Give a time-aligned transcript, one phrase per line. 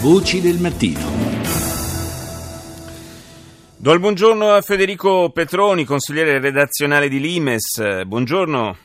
[0.00, 1.00] Voci del mattino.
[3.76, 8.04] Do il buongiorno a Federico Petroni, consigliere redazionale di Limes.
[8.04, 8.76] Buongiorno.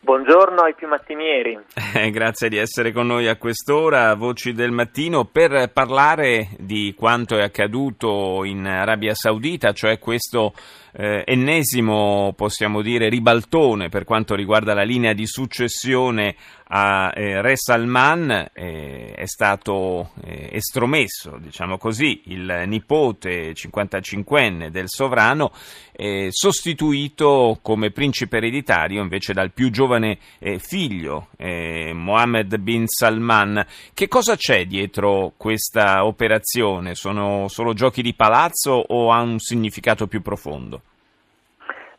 [0.00, 1.58] Buongiorno ai più mattinieri.
[1.94, 7.36] Eh, grazie di essere con noi a quest'ora, Voci del Mattino, per parlare di quanto
[7.36, 10.54] è accaduto in Arabia Saudita, cioè questo
[10.92, 16.36] eh, ennesimo, possiamo dire, ribaltone per quanto riguarda la linea di successione
[16.68, 24.84] a eh, Re Salman eh, è stato eh, estromesso, diciamo così, il nipote 55enne del
[24.86, 25.52] sovrano,
[25.92, 33.64] eh, sostituito come principe ereditario invece dal più giovane eh, figlio, eh, Mohammed bin Salman.
[33.94, 36.94] Che cosa c'è dietro questa operazione?
[36.94, 40.82] Sono solo giochi di palazzo o ha un significato più profondo?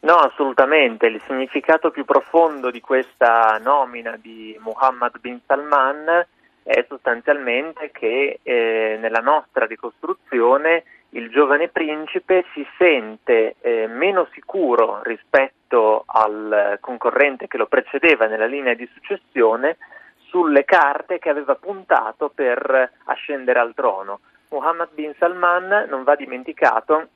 [0.09, 1.05] No, assolutamente.
[1.05, 6.25] Il significato più profondo di questa nomina di Muhammad bin Salman
[6.63, 15.01] è sostanzialmente che eh, nella nostra ricostruzione il giovane principe si sente eh, meno sicuro
[15.03, 19.77] rispetto al concorrente che lo precedeva nella linea di successione
[20.21, 24.21] sulle carte che aveva puntato per ascendere al trono.
[24.49, 27.09] Muhammad bin Salman, non va dimenticato,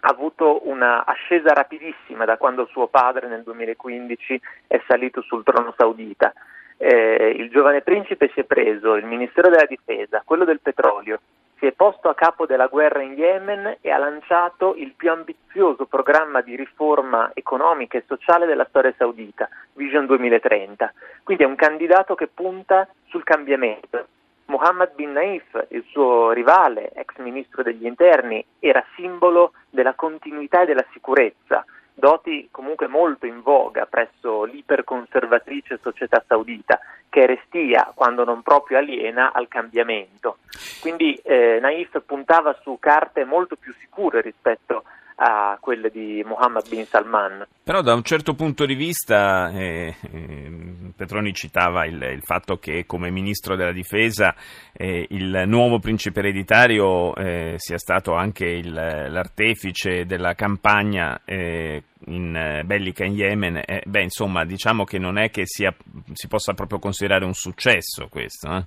[0.00, 5.74] ha avuto una ascesa rapidissima da quando suo padre nel 2015 è salito sul trono
[5.76, 6.32] saudita.
[6.76, 11.18] Eh, il giovane principe si è preso il Ministero della Difesa, quello del petrolio,
[11.58, 15.86] si è posto a capo della guerra in Yemen e ha lanciato il più ambizioso
[15.86, 20.92] programma di riforma economica e sociale della storia saudita, Vision 2030.
[21.24, 24.06] Quindi è un candidato che punta sul cambiamento,
[24.48, 30.64] Mohammed bin Naif, il suo rivale, ex ministro degli interni, era simbolo della continuità e
[30.64, 38.40] della sicurezza, doti comunque molto in voga presso l'iperconservatrice società saudita, che restia, quando non
[38.40, 40.38] proprio aliena, al cambiamento.
[40.80, 44.84] Quindi eh, Naif puntava su carte molto più sicure rispetto
[45.20, 47.46] a quelle di Mohammed bin Salman.
[47.62, 50.50] Però da un certo punto di vista eh, eh,
[50.94, 54.34] Petroni citava il, il, fatto che come ministro della difesa
[54.72, 62.36] eh, il nuovo principe ereditario eh, sia stato anche il, l'artefice della campagna eh, in,
[62.36, 63.62] eh, bellica in Yemen.
[63.84, 65.74] beh, insomma, diciamo che non è che sia,
[66.12, 68.66] si possa proprio considerare un successo questo.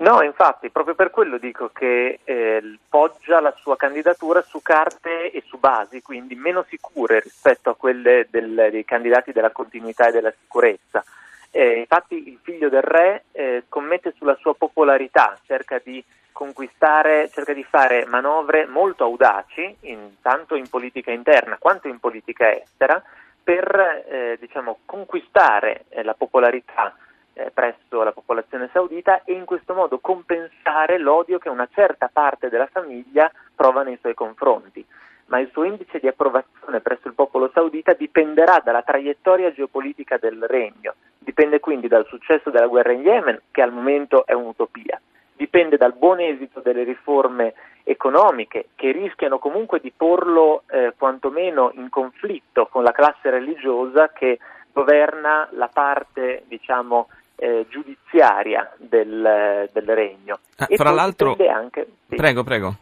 [0.00, 5.42] No, infatti, proprio per quello dico che eh, poggia la sua candidatura su carte e
[5.44, 10.32] su basi, quindi meno sicure rispetto a quelle del, dei candidati della continuità e della
[10.40, 11.04] sicurezza.
[11.50, 17.52] Eh, infatti il figlio del re eh, scommette sulla sua popolarità, cerca di conquistare, cerca
[17.52, 23.02] di fare manovre molto audaci, in, tanto in politica interna quanto in politica estera,
[23.42, 26.94] per eh, diciamo, conquistare eh, la popolarità
[27.40, 32.48] eh, presso la popolazione saudita e in questo modo compensare l'odio che una certa parte
[32.48, 34.84] della famiglia prova nei suoi confronti.
[35.26, 40.44] Ma il suo indice di approvazione presso il popolo saudita dipenderà dalla traiettoria geopolitica del
[40.46, 45.00] regno, dipende quindi dal successo della guerra in Yemen, che al momento è un'utopia,
[45.36, 51.88] dipende dal buon esito delle riforme economiche che rischiano comunque di porlo eh, quantomeno in
[51.88, 54.38] conflitto con la classe religiosa che
[54.72, 57.08] governa la parte diciamo
[57.40, 60.40] eh, giudiziaria del, del regno.
[60.56, 62.16] Ah, fra l'altro, anche, sì.
[62.16, 62.76] prego, prego.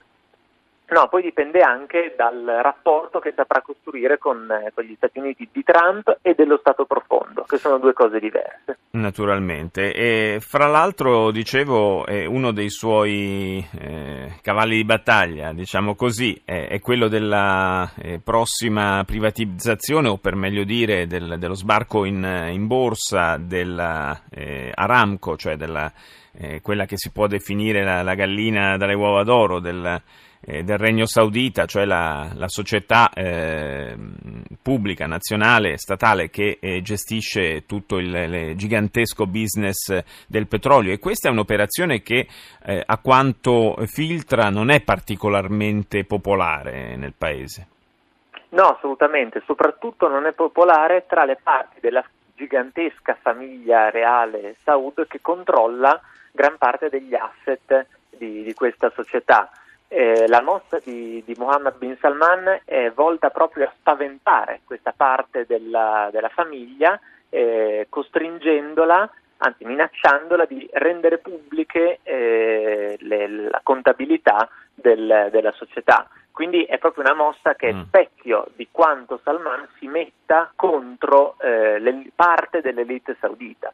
[0.90, 5.46] No, poi dipende anche dal rapporto che saprà costruire con, eh, con, gli Stati Uniti
[5.52, 8.78] di Trump e dello Stato profondo, che sono due cose diverse.
[8.92, 9.92] Naturalmente.
[9.92, 16.68] E fra l'altro, dicevo, eh, uno dei suoi eh, cavalli di battaglia, diciamo così, è,
[16.68, 22.66] è quello della eh, prossima privatizzazione, o per meglio dire, del, dello sbarco in, in
[22.66, 25.92] borsa della eh, Aramco, cioè della,
[26.32, 30.00] eh, quella che si può definire la, la gallina dalle uova d'oro del
[30.48, 33.94] eh, del Regno Saudita, cioè la, la società eh,
[34.62, 41.28] pubblica, nazionale, statale che eh, gestisce tutto il, il, gigantesco business del petrolio e questa
[41.28, 42.26] è un'operazione che
[42.64, 47.66] eh, a quanto filtra non è particolarmente popolare nel paese.
[48.50, 52.02] No, assolutamente, soprattutto non è popolare tra le parti della
[52.34, 56.00] gigantesca famiglia reale Saud che controlla
[56.32, 57.86] gran parte degli asset
[58.16, 59.50] di, di questa società.
[59.90, 65.46] Eh, la mossa di, di, Mohammed bin Salman è volta proprio a spaventare questa parte
[65.46, 67.00] della, della famiglia,
[67.30, 76.06] eh, costringendola, anzi minacciandola di rendere pubbliche eh, le, la contabilità del, della società.
[76.30, 77.82] Quindi è proprio una mossa che è mm.
[77.86, 83.72] specchio di quanto Salman si metta contro eh, parte dell'elite saudita.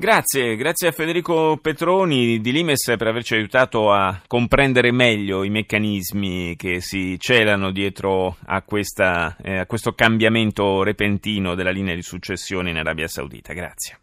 [0.00, 6.54] Grazie, grazie a Federico Petroni di Limes per averci aiutato a comprendere meglio i meccanismi
[6.54, 12.70] che si celano dietro a, questa, eh, a questo cambiamento repentino della linea di successione
[12.70, 13.52] in Arabia Saudita.
[13.52, 13.98] Grazie.